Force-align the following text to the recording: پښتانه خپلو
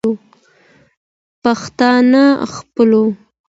پښتانه 1.43 2.23
خپلو 2.55 3.03